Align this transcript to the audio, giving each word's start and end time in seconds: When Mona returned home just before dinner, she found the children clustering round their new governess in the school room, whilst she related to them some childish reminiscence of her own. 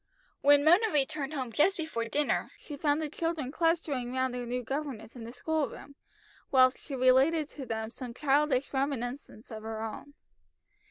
When 0.41 0.63
Mona 0.63 0.89
returned 0.91 1.35
home 1.35 1.51
just 1.51 1.77
before 1.77 2.05
dinner, 2.05 2.49
she 2.57 2.75
found 2.75 2.99
the 3.03 3.07
children 3.07 3.51
clustering 3.51 4.13
round 4.13 4.33
their 4.33 4.47
new 4.47 4.63
governess 4.63 5.15
in 5.15 5.25
the 5.25 5.31
school 5.31 5.69
room, 5.69 5.93
whilst 6.49 6.79
she 6.79 6.95
related 6.95 7.47
to 7.49 7.67
them 7.67 7.91
some 7.91 8.15
childish 8.15 8.73
reminiscence 8.73 9.51
of 9.51 9.61
her 9.61 9.83
own. 9.83 10.15